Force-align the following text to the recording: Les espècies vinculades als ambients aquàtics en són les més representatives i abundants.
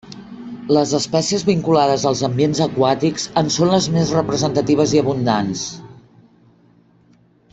Les 0.75 0.93
espècies 0.99 1.43
vinculades 1.49 2.05
als 2.11 2.23
ambients 2.29 2.61
aquàtics 2.67 3.27
en 3.43 3.53
són 3.57 3.71
les 3.73 3.89
més 3.97 4.15
representatives 4.19 4.95
i 4.99 5.05
abundants. 5.05 5.63